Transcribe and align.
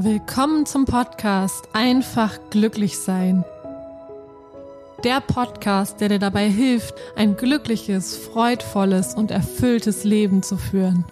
Willkommen 0.00 0.64
zum 0.64 0.84
Podcast 0.84 1.70
Einfach 1.72 2.38
glücklich 2.50 3.00
sein. 3.00 3.44
Der 5.02 5.20
Podcast, 5.20 6.00
der 6.00 6.08
dir 6.08 6.20
dabei 6.20 6.48
hilft, 6.48 6.94
ein 7.16 7.36
glückliches, 7.36 8.16
freudvolles 8.16 9.16
und 9.16 9.32
erfülltes 9.32 10.04
Leben 10.04 10.44
zu 10.44 10.56
führen. 10.56 11.04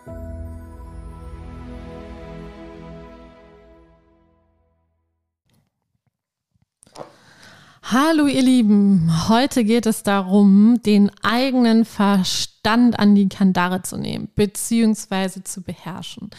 Hallo 7.89 8.27
ihr 8.27 8.43
Lieben, 8.43 9.29
heute 9.29 9.63
geht 9.63 9.87
es 9.87 10.03
darum, 10.03 10.83
den 10.85 11.09
eigenen 11.23 11.85
Verstand 11.85 12.99
an 12.99 13.15
die 13.15 13.29
Kandare 13.29 13.83
zu 13.83 13.97
nehmen, 13.97 14.29
beziehungsweise 14.35 15.45
zu 15.45 15.63
beherrschen. 15.63 16.31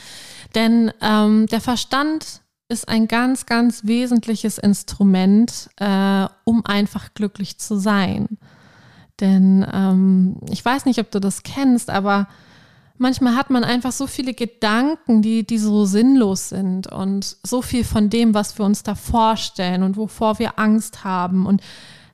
Denn 0.56 0.92
ähm, 1.02 1.46
der 1.46 1.62
Verstand 1.62 2.42
ist 2.68 2.90
ein 2.90 3.08
ganz, 3.08 3.46
ganz 3.46 3.86
wesentliches 3.86 4.58
Instrument, 4.58 5.70
äh, 5.78 6.28
um 6.44 6.66
einfach 6.66 7.14
glücklich 7.14 7.58
zu 7.60 7.80
sein. 7.80 8.28
Denn 9.22 9.66
ähm, 9.72 10.42
ich 10.50 10.66
weiß 10.66 10.84
nicht, 10.84 11.00
ob 11.00 11.12
du 11.12 11.22
das 11.22 11.44
kennst, 11.44 11.90
aber 11.90 12.28
manchmal 12.98 13.36
hat 13.36 13.50
man 13.50 13.64
einfach 13.64 13.92
so 13.92 14.08
viele 14.08 14.34
Gedanken, 14.34 15.22
die, 15.22 15.46
die 15.46 15.58
so 15.58 15.86
sinnlos 15.86 16.50
sind 16.50 16.88
und 16.88 17.38
so 17.44 17.62
viel 17.62 17.84
von 17.84 18.10
dem, 18.10 18.34
was 18.34 18.58
wir 18.58 18.66
uns 18.66 18.84
da 18.84 18.96
vorstellen 18.96 19.84
und 19.84 19.98
wovor 19.98 20.40
wir 20.40 20.60
Angst 20.60 21.04
haben 21.04 21.46
und 21.46 21.62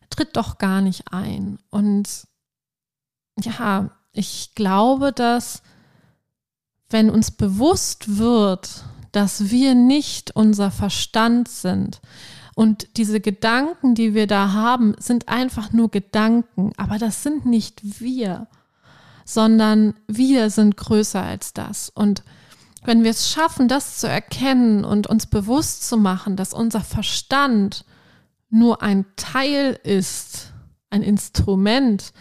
tritt 0.10 0.36
doch 0.36 0.58
gar 0.58 0.82
nicht 0.82 1.12
ein. 1.12 1.60
Und 1.70 2.28
ja, 3.42 3.90
ich 4.12 4.54
glaube, 4.56 5.12
dass 5.12 5.64
wenn 6.90 7.10
uns 7.10 7.32
bewusst 7.32 8.18
wird, 8.18 8.84
dass 9.12 9.50
wir 9.50 9.76
nicht 9.76 10.36
unser 10.36 10.70
Verstand 10.70 11.48
sind 11.48 12.02
und 12.56 12.98
diese 12.98 13.20
Gedanken, 13.20 13.96
die 13.96 14.14
wir 14.14 14.28
da 14.28 14.54
haben, 14.54 14.96
sind 15.00 15.28
einfach 15.28 15.72
nur 15.72 15.90
Gedanken, 15.90 16.72
aber 16.78 17.00
das 17.00 17.24
sind 17.24 17.46
nicht 17.46 18.00
wir 18.00 18.48
sondern 19.26 19.94
wir 20.08 20.50
sind 20.50 20.78
größer 20.78 21.22
als 21.22 21.54
das. 21.54 21.90
Und 21.90 22.24
wenn 22.86 23.04
wir 23.04 23.12
es 23.12 23.30
schaffen, 23.30 23.68
das 23.68 23.98
zu 23.98 24.08
erkennen 24.08 24.84
und 24.84 25.08
uns 25.08 25.26
bewusst 25.26 25.88
zu 25.88 25.98
machen, 25.98 26.36
dass 26.36 26.54
unser 26.54 26.82
Verstand 26.82 27.86
nur 28.50 28.82
ein 28.82 29.06
Teil 29.16 29.80
ist, 29.84 30.54
ein 30.90 31.02
Instrument, 31.02 32.14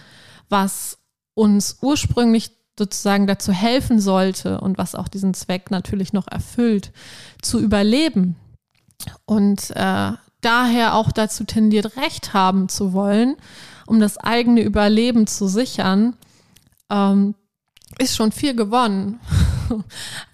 was 0.49 0.99
uns 1.35 1.79
ursprünglich 1.83 2.53
sozusagen 2.79 3.27
dazu 3.27 3.53
helfen 3.53 4.01
sollte 4.01 4.61
und 4.61 4.79
was 4.79 4.95
auch 4.95 5.09
diesen 5.09 5.35
Zweck 5.35 5.71
natürlich 5.71 6.13
noch 6.13 6.27
erfüllt, 6.29 6.93
zu 7.43 7.61
überleben 7.61 8.37
und 9.27 9.71
äh, 9.73 10.13
daher 10.41 10.95
auch 10.95 11.13
dazu 11.13 11.45
tendiert, 11.45 11.97
Recht 11.97 12.35
haben 12.35 12.69
zu 12.69 12.93
wollen, 12.93 13.37
um 13.87 14.01
das 14.01 14.17
eigene 14.19 14.63
Überleben 14.63 15.27
zu 15.27 15.47
sichern, 15.49 16.17
ähm, 16.93 17.35
ist 17.99 18.17
schon 18.17 18.33
viel 18.33 18.55
gewonnen. 18.55 19.21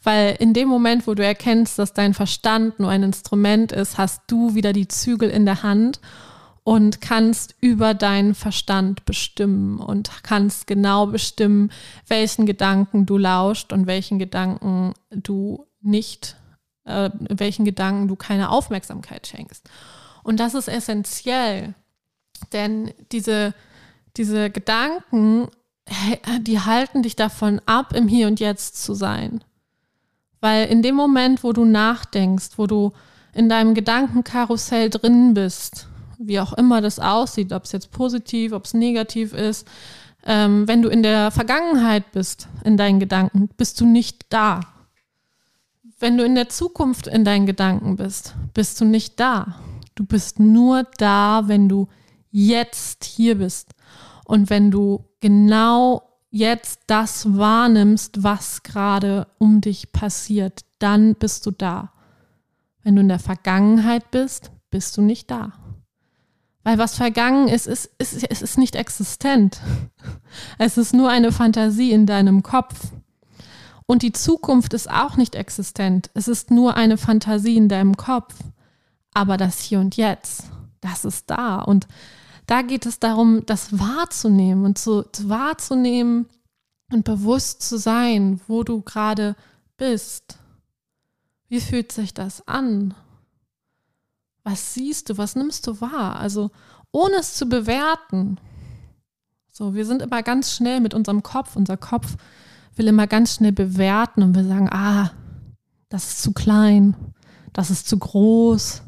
Weil 0.02 0.36
in 0.38 0.52
dem 0.52 0.68
Moment, 0.68 1.06
wo 1.06 1.14
du 1.14 1.24
erkennst, 1.24 1.78
dass 1.78 1.92
dein 1.92 2.14
Verstand 2.14 2.80
nur 2.80 2.90
ein 2.90 3.02
Instrument 3.02 3.72
ist, 3.72 3.98
hast 3.98 4.22
du 4.26 4.54
wieder 4.54 4.72
die 4.72 4.88
Zügel 4.88 5.30
in 5.30 5.46
der 5.46 5.62
Hand 5.62 6.00
und 6.64 7.00
kannst 7.00 7.54
über 7.60 7.94
deinen 7.94 8.34
Verstand 8.34 9.04
bestimmen 9.06 9.78
und 9.78 10.10
kannst 10.22 10.66
genau 10.66 11.06
bestimmen, 11.06 11.70
welchen 12.08 12.46
Gedanken 12.46 13.06
du 13.06 13.16
lauscht 13.16 13.72
und 13.72 13.86
welchen 13.86 14.18
Gedanken 14.18 14.92
du 15.10 15.66
nicht, 15.80 16.36
äh, 16.84 17.10
welchen 17.30 17.64
Gedanken 17.64 18.08
du 18.08 18.16
keine 18.16 18.50
Aufmerksamkeit 18.50 19.26
schenkst. 19.26 19.68
Und 20.22 20.40
das 20.40 20.54
ist 20.54 20.68
essentiell, 20.68 21.74
denn 22.52 22.92
diese, 23.12 23.54
diese 24.16 24.50
Gedanken 24.50 25.48
die 26.40 26.60
halten 26.60 27.02
dich 27.02 27.16
davon 27.16 27.60
ab, 27.66 27.94
im 27.94 28.08
Hier 28.08 28.26
und 28.26 28.40
Jetzt 28.40 28.82
zu 28.82 28.94
sein. 28.94 29.42
Weil 30.40 30.66
in 30.66 30.82
dem 30.82 30.94
Moment, 30.94 31.42
wo 31.42 31.52
du 31.52 31.64
nachdenkst, 31.64 32.50
wo 32.56 32.66
du 32.66 32.92
in 33.34 33.48
deinem 33.48 33.74
Gedankenkarussell 33.74 34.90
drin 34.90 35.34
bist, 35.34 35.88
wie 36.18 36.40
auch 36.40 36.52
immer 36.52 36.80
das 36.80 36.98
aussieht, 36.98 37.52
ob 37.52 37.64
es 37.64 37.72
jetzt 37.72 37.90
positiv, 37.90 38.52
ob 38.52 38.64
es 38.64 38.74
negativ 38.74 39.32
ist, 39.32 39.66
ähm, 40.24 40.66
wenn 40.66 40.82
du 40.82 40.88
in 40.88 41.02
der 41.02 41.30
Vergangenheit 41.30 42.12
bist, 42.12 42.48
in 42.64 42.76
deinen 42.76 43.00
Gedanken, 43.00 43.48
bist 43.56 43.80
du 43.80 43.86
nicht 43.86 44.26
da. 44.30 44.60
Wenn 46.00 46.16
du 46.16 46.24
in 46.24 46.34
der 46.34 46.48
Zukunft 46.48 47.06
in 47.06 47.24
deinen 47.24 47.46
Gedanken 47.46 47.96
bist, 47.96 48.34
bist 48.54 48.80
du 48.80 48.84
nicht 48.84 49.18
da. 49.18 49.56
Du 49.94 50.04
bist 50.04 50.38
nur 50.38 50.84
da, 50.98 51.44
wenn 51.46 51.68
du 51.68 51.88
jetzt 52.30 53.04
hier 53.04 53.36
bist. 53.38 53.70
Und 54.28 54.50
wenn 54.50 54.70
du 54.70 55.06
genau 55.20 56.02
jetzt 56.30 56.80
das 56.86 57.38
wahrnimmst, 57.38 58.22
was 58.22 58.62
gerade 58.62 59.26
um 59.38 59.62
dich 59.62 59.90
passiert, 59.90 60.66
dann 60.78 61.14
bist 61.14 61.46
du 61.46 61.50
da. 61.50 61.92
Wenn 62.82 62.94
du 62.94 63.00
in 63.00 63.08
der 63.08 63.20
Vergangenheit 63.20 64.10
bist, 64.10 64.50
bist 64.70 64.98
du 64.98 65.00
nicht 65.00 65.30
da. 65.30 65.54
Weil 66.62 66.76
was 66.76 66.94
vergangen 66.94 67.48
ist, 67.48 67.66
ist, 67.66 67.90
ist, 67.96 68.22
ist, 68.22 68.42
ist 68.42 68.58
nicht 68.58 68.76
existent. 68.76 69.60
Es 70.58 70.76
ist 70.76 70.92
nur 70.92 71.08
eine 71.08 71.32
Fantasie 71.32 71.92
in 71.92 72.04
deinem 72.04 72.42
Kopf. 72.42 72.92
Und 73.86 74.02
die 74.02 74.12
Zukunft 74.12 74.74
ist 74.74 74.90
auch 74.90 75.16
nicht 75.16 75.36
existent. 75.36 76.10
Es 76.12 76.28
ist 76.28 76.50
nur 76.50 76.76
eine 76.76 76.98
Fantasie 76.98 77.56
in 77.56 77.70
deinem 77.70 77.96
Kopf. 77.96 78.34
Aber 79.14 79.38
das 79.38 79.60
Hier 79.60 79.80
und 79.80 79.96
Jetzt, 79.96 80.44
das 80.82 81.06
ist 81.06 81.30
da. 81.30 81.60
Und 81.60 81.88
da 82.48 82.62
geht 82.62 82.86
es 82.86 82.98
darum, 82.98 83.44
das 83.44 83.78
wahrzunehmen 83.78 84.64
und 84.64 84.78
zu, 84.78 85.02
zu 85.02 85.28
wahrzunehmen 85.28 86.26
und 86.90 87.04
bewusst 87.04 87.60
zu 87.60 87.76
sein, 87.76 88.40
wo 88.48 88.64
du 88.64 88.80
gerade 88.80 89.36
bist. 89.76 90.38
Wie 91.48 91.60
fühlt 91.60 91.92
sich 91.92 92.14
das 92.14 92.48
an? 92.48 92.94
Was 94.44 94.72
siehst 94.72 95.10
du? 95.10 95.18
Was 95.18 95.36
nimmst 95.36 95.66
du 95.66 95.82
wahr? 95.82 96.16
Also 96.18 96.50
ohne 96.90 97.16
es 97.16 97.34
zu 97.34 97.46
bewerten. 97.46 98.38
So, 99.52 99.74
wir 99.74 99.84
sind 99.84 100.00
immer 100.00 100.22
ganz 100.22 100.54
schnell 100.54 100.80
mit 100.80 100.94
unserem 100.94 101.22
Kopf. 101.22 101.54
Unser 101.54 101.76
Kopf 101.76 102.16
will 102.76 102.88
immer 102.88 103.06
ganz 103.06 103.34
schnell 103.34 103.52
bewerten 103.52 104.22
und 104.22 104.34
wir 104.34 104.44
sagen, 104.44 104.70
ah, 104.72 105.10
das 105.90 106.12
ist 106.12 106.22
zu 106.22 106.32
klein, 106.32 106.96
das 107.52 107.70
ist 107.70 107.88
zu 107.88 107.98
groß, 107.98 108.84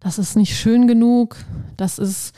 das 0.00 0.18
ist 0.18 0.34
nicht 0.34 0.56
schön 0.56 0.86
genug, 0.86 1.36
das 1.76 1.98
ist 1.98 2.34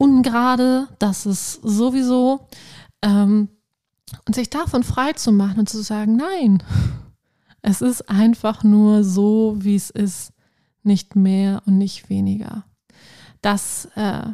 ungerade, 0.00 0.88
das 0.98 1.26
ist 1.26 1.60
sowieso. 1.62 2.48
Ähm, 3.02 3.48
und 4.26 4.34
sich 4.34 4.50
davon 4.50 4.82
frei 4.82 5.12
zu 5.12 5.30
machen 5.30 5.60
und 5.60 5.68
zu 5.68 5.82
sagen, 5.82 6.16
nein, 6.16 6.62
es 7.62 7.82
ist 7.82 8.08
einfach 8.08 8.64
nur 8.64 9.04
so, 9.04 9.56
wie 9.58 9.76
es 9.76 9.90
ist, 9.90 10.32
nicht 10.82 11.14
mehr 11.16 11.62
und 11.66 11.76
nicht 11.76 12.08
weniger. 12.08 12.64
Das, 13.42 13.88
äh, 13.94 14.28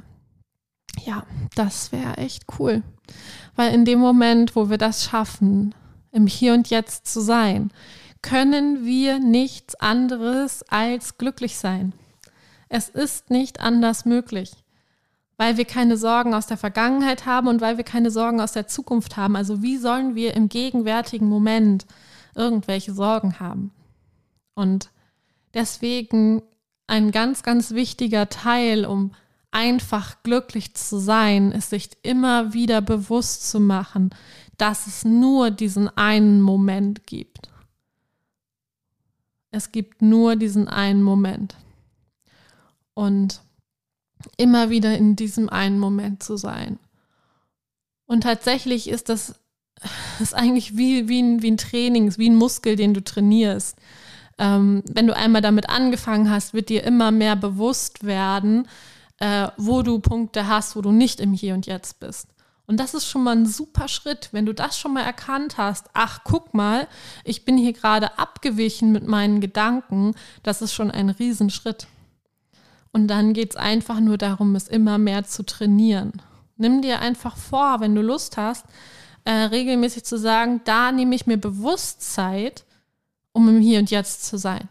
ja, 1.04 1.27
das 1.56 1.91
wäre 1.91 2.16
echt 2.19 2.44
cool. 2.59 2.83
Weil 3.56 3.75
in 3.75 3.84
dem 3.84 3.98
Moment, 3.98 4.54
wo 4.54 4.71
wir 4.71 4.78
das 4.78 5.04
schaffen, 5.04 5.75
im 6.12 6.28
Hier 6.28 6.54
und 6.54 6.71
Jetzt 6.71 7.12
zu 7.12 7.21
sein, 7.21 7.72
können 8.22 8.84
wir 8.84 9.19
nichts 9.19 9.75
anderes 9.75 10.62
als 10.69 11.19
glücklich 11.19 11.59
sein. 11.59 11.93
Es 12.69 12.88
ist 12.88 13.31
nicht 13.31 13.60
anders 13.60 14.04
möglich 14.04 14.53
weil 15.36 15.56
wir 15.56 15.64
keine 15.64 15.97
Sorgen 15.97 16.34
aus 16.34 16.47
der 16.47 16.56
Vergangenheit 16.56 17.26
haben 17.26 17.48
und 17.48 17.60
weil 17.60 17.76
wir 17.76 17.84
keine 17.84 18.10
Sorgen 18.10 18.41
aus 18.41 18.52
der 18.52 18.66
Zukunft 18.69 19.16
haben. 19.16 19.36
Also 19.36 19.62
wie 19.62 19.76
sollen 19.76 20.14
wir 20.14 20.34
im 20.34 20.48
gegenwärtigen 20.48 21.28
Moment 21.28 21.86
irgendwelche 22.34 22.92
Sorgen 22.92 23.38
haben? 23.38 23.70
Und 24.54 24.91
deswegen 25.54 26.42
ein 26.86 27.10
ganz, 27.10 27.42
ganz 27.42 27.72
wichtiger 27.72 28.28
Teil, 28.28 28.86
um 28.86 29.12
einfach 29.50 30.22
glücklich 30.22 30.74
zu 30.74 30.98
sein, 30.98 31.53
ist 31.53 31.71
sich 31.71 31.91
immer 32.03 32.53
wieder 32.53 32.80
bewusst 32.80 33.50
zu 33.50 33.60
machen, 33.60 34.10
dass 34.56 34.86
es 34.86 35.04
nur 35.04 35.50
diesen 35.50 35.89
einen 35.97 36.41
Moment 36.41 37.06
gibt. 37.06 37.50
Es 39.50 39.72
gibt 39.72 40.03
nur 40.03 40.36
diesen 40.36 40.68
einen 40.68 41.03
Moment. 41.03 41.56
Und 42.94 43.41
immer 44.37 44.71
wieder 44.71 44.97
in 44.97 45.17
diesem 45.17 45.49
einen 45.49 45.78
Moment 45.78 46.23
zu 46.23 46.37
sein. 46.37 46.78
Und 48.07 48.23
tatsächlich 48.23 48.89
ist 48.89 49.09
das 49.09 49.34
ist 50.21 50.34
eigentlich 50.34 50.77
wie, 50.77 51.09
wie, 51.09 51.23
ein, 51.23 51.43
wie 51.43 51.51
ein 51.51 51.57
Training, 51.57 52.17
wie 52.17 52.31
ein 52.31 52.37
Muskel, 52.37 52.77
den 52.77 52.95
du 52.95 53.03
trainierst. 53.03 53.77
Ähm, 54.39 54.83
wenn 54.87 55.07
du 55.07 55.17
einmal 55.17 55.43
damit 55.43 55.69
angefangen 55.69 56.31
hast, 56.31 56.55
wird 56.55 56.69
dir 56.69 56.84
immer 56.84 57.11
mehr 57.11 57.37
bewusst 57.37 58.05
werden, 58.05 58.69
äh, 59.19 59.49
wo 59.57 59.83
du 59.83 59.99
Punkte 59.99 60.47
hast, 60.47 60.77
wo 60.77 60.83
du 60.83 60.93
nicht 60.93 61.21
im 61.21 61.33
Hier 61.33 61.55
und 61.55 61.67
Jetzt 61.67 62.01
bist. 62.01 62.28
Und 62.67 62.81
das 62.81 62.95
ist 62.95 63.07
schon 63.07 63.23
mal 63.23 63.37
ein 63.37 63.47
super 63.47 63.87
Schritt, 63.87 64.31
wenn 64.33 64.45
du 64.45 64.53
das 64.53 64.78
schon 64.78 64.93
mal 64.93 65.05
erkannt 65.05 65.57
hast. 65.57 65.89
Ach, 65.95 66.21
guck 66.25 66.53
mal, 66.53 66.89
ich 67.23 67.45
bin 67.45 67.57
hier 67.57 67.73
gerade 67.73 68.19
abgewichen 68.19 68.91
mit 68.91 69.07
meinen 69.07 69.41
Gedanken. 69.41 70.15
Das 70.43 70.63
ist 70.63 70.75
schon 70.75 70.91
ein 70.91 71.11
Riesenschritt. 71.11 71.87
Und 72.97 73.09
dann 73.09 73.34
geht 73.34 73.51
es 73.51 73.57
einfach 73.57 74.01
nur 74.01 74.16
darum, 74.16 74.57
es 74.57 74.69
immer 74.69 74.97
mehr 74.97 75.22
zu 75.22 75.45
trainieren. 75.45 76.22
Nimm 76.57 76.81
dir 76.81 76.98
einfach 77.01 77.37
vor, 77.37 77.81
wenn 77.81 77.95
du 77.95 78.01
Lust 78.01 78.39
hast, 78.39 78.65
äh, 79.25 79.33
regelmäßig 79.33 80.04
zu 80.04 80.16
sagen, 80.16 80.63
da 80.65 80.93
nehme 80.93 81.15
ich 81.15 81.27
mir 81.27 81.37
bewusst 81.37 82.01
Zeit, 82.15 82.65
um 83.33 83.51
im 83.51 83.60
Hier 83.60 83.81
und 83.81 83.91
Jetzt 83.91 84.25
zu 84.25 84.39
sein. 84.39 84.66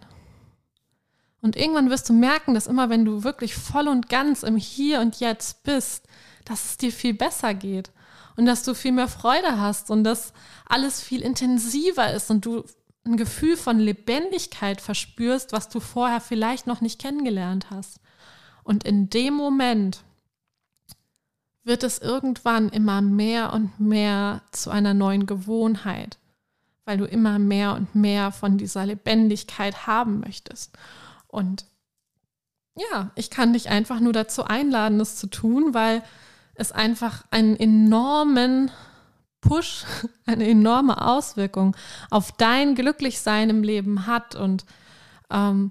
Und 1.43 1.55
irgendwann 1.55 1.91
wirst 1.91 2.09
du 2.09 2.13
merken, 2.13 2.55
dass 2.55 2.65
immer 2.65 2.89
wenn 2.89 3.05
du 3.05 3.23
wirklich 3.23 3.53
voll 3.53 3.87
und 3.87 4.09
ganz 4.09 4.41
im 4.41 4.57
Hier 4.57 5.01
und 5.01 5.19
Jetzt 5.19 5.61
bist, 5.61 6.07
dass 6.45 6.65
es 6.65 6.77
dir 6.77 6.91
viel 6.91 7.13
besser 7.13 7.53
geht 7.53 7.91
und 8.37 8.47
dass 8.47 8.63
du 8.63 8.73
viel 8.73 8.93
mehr 8.93 9.07
Freude 9.07 9.59
hast 9.59 9.91
und 9.91 10.03
dass 10.03 10.33
alles 10.67 10.99
viel 10.99 11.21
intensiver 11.21 12.11
ist 12.11 12.31
und 12.31 12.43
du 12.43 12.63
ein 13.05 13.17
Gefühl 13.17 13.55
von 13.55 13.77
Lebendigkeit 13.77 14.81
verspürst, 14.81 15.51
was 15.51 15.69
du 15.69 15.79
vorher 15.79 16.21
vielleicht 16.21 16.65
noch 16.65 16.81
nicht 16.81 16.99
kennengelernt 16.99 17.67
hast. 17.69 17.99
Und 18.65 18.83
in 18.83 19.11
dem 19.11 19.35
Moment 19.35 20.03
wird 21.63 21.83
es 21.83 21.99
irgendwann 21.99 22.69
immer 22.69 22.99
mehr 23.01 23.53
und 23.53 23.79
mehr 23.79 24.41
zu 24.51 24.71
einer 24.71 24.95
neuen 24.95 25.27
Gewohnheit, 25.27 26.17
weil 26.83 26.97
du 26.97 27.05
immer 27.05 27.37
mehr 27.37 27.75
und 27.75 27.93
mehr 27.93 28.31
von 28.31 28.57
dieser 28.57 28.83
Lebendigkeit 28.87 29.85
haben 29.85 30.19
möchtest. 30.19 30.75
Und 31.27 31.67
ja, 32.75 33.11
ich 33.13 33.29
kann 33.29 33.53
dich 33.53 33.69
einfach 33.69 33.99
nur 33.99 34.13
dazu 34.13 34.45
einladen, 34.45 34.97
das 34.97 35.15
zu 35.15 35.27
tun, 35.27 35.75
weil 35.75 36.01
es 36.55 36.71
einfach 36.71 37.23
einen 37.29 37.55
enormen 37.55 38.71
Push, 39.41 39.85
eine 40.25 40.47
enorme 40.49 41.05
Auswirkung 41.05 41.77
auf 42.09 42.31
dein 42.31 42.73
Glücklichsein 42.73 43.51
im 43.51 43.61
Leben 43.61 44.07
hat. 44.07 44.33
Und 44.33 44.65
ähm, 45.29 45.69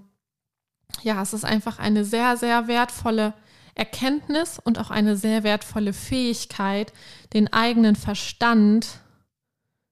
ja, 1.03 1.21
es 1.23 1.33
ist 1.33 1.45
einfach 1.45 1.79
eine 1.79 2.05
sehr, 2.05 2.37
sehr 2.37 2.69
wertvolle 2.69 3.35
Erkenntnis 3.75 4.59
und 4.63 4.79
auch 4.79 4.91
eine 4.91 5.17
sehr 5.17 5.43
wertvolle 5.43 5.93
Fähigkeit, 5.93 6.93
den 7.33 7.53
eigenen 7.53 7.97
Verstand 7.97 9.01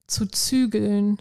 zu 0.07 0.27
zügeln 0.27 1.21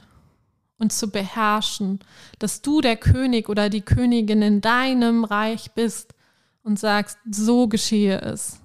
und 0.78 0.92
zu 0.92 1.10
beherrschen, 1.10 2.00
dass 2.40 2.62
du 2.62 2.82
der 2.82 2.98
König 2.98 3.50
oder 3.50 3.70
die 3.70 3.82
Königin 3.82 4.42
in 4.42 4.62
deinem 4.62 5.24
Reich 5.24 5.72
bist 5.72 6.14
und 6.64 6.80
sagst, 6.80 7.18
so 7.30 7.68
geschehe 7.68 8.20
es 8.22 8.60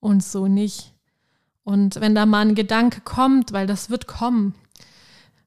und 0.00 0.22
so 0.22 0.48
nicht. 0.48 0.94
Und 1.64 2.00
wenn 2.00 2.14
da 2.14 2.26
mal 2.26 2.46
ein 2.46 2.54
Gedanke 2.54 3.00
kommt, 3.02 3.52
weil 3.52 3.66
das 3.66 3.90
wird 3.90 4.06
kommen, 4.06 4.54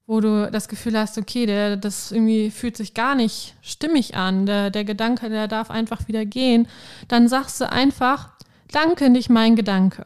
wo 0.05 0.19
du 0.19 0.51
das 0.51 0.67
Gefühl 0.67 0.97
hast, 0.97 1.17
okay, 1.17 1.45
der, 1.45 1.77
das 1.77 2.11
irgendwie 2.11 2.51
fühlt 2.51 2.75
sich 2.75 2.93
gar 2.93 3.15
nicht 3.15 3.55
stimmig 3.61 4.15
an, 4.15 4.45
der, 4.45 4.69
der 4.69 4.83
Gedanke, 4.83 5.29
der 5.29 5.47
darf 5.47 5.71
einfach 5.71 6.07
wieder 6.07 6.25
gehen, 6.25 6.67
dann 7.07 7.29
sagst 7.29 7.61
du 7.61 7.71
einfach, 7.71 8.31
danke, 8.71 9.09
nicht 9.09 9.29
mein 9.29 9.55
Gedanke. 9.55 10.03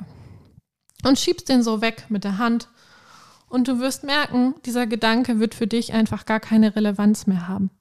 Und 1.03 1.19
schiebst 1.19 1.49
den 1.49 1.63
so 1.63 1.81
weg 1.81 2.05
mit 2.09 2.23
der 2.23 2.37
Hand 2.37 2.69
und 3.49 3.67
du 3.67 3.79
wirst 3.79 4.03
merken, 4.03 4.55
dieser 4.65 4.87
Gedanke 4.87 5.39
wird 5.39 5.55
für 5.55 5.67
dich 5.67 5.93
einfach 5.93 6.25
gar 6.25 6.39
keine 6.39 6.75
Relevanz 6.75 7.27
mehr 7.27 7.47
haben, 7.47 7.71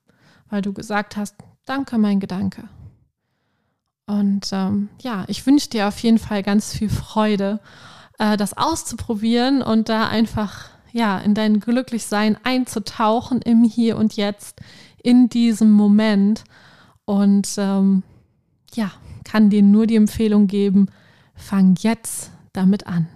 weil 0.49 0.63
du 0.63 0.73
gesagt 0.73 1.17
hast, 1.17 1.37
danke 1.65 1.99
mein 1.99 2.21
Gedanke. 2.21 2.69
Und 4.07 4.51
ähm, 4.53 4.89
ja, 5.03 5.25
ich 5.27 5.45
wünsche 5.47 5.69
dir 5.69 5.89
auf 5.89 5.99
jeden 5.99 6.19
Fall 6.19 6.43
ganz 6.43 6.73
viel 6.73 6.89
Freude, 6.89 7.61
äh, 8.19 8.37
das 8.37 8.57
auszuprobieren 8.57 9.63
und 9.63 9.89
da 9.89 10.07
einfach 10.07 10.71
ja 10.97 11.19
in 11.19 11.35
dein 11.35 11.61
Glücklichsein 11.61 12.39
einzutauchen 12.43 13.43
im 13.43 13.63
Hier 13.65 13.97
und 13.97 14.17
Jetzt, 14.17 14.61
in 15.03 15.29
diesem 15.29 15.71
Moment. 15.71 16.45
Und 17.05 17.49
ähm, 17.59 18.03
ja, 18.75 18.91
kann 19.25 19.51
dir 19.51 19.63
nur 19.63 19.87
die 19.87 19.97
Empfehlung 19.97 20.47
geben, 20.47 20.89
fang 21.35 21.77
jetzt 21.79 22.31
damit 22.53 22.87
an. 22.87 23.07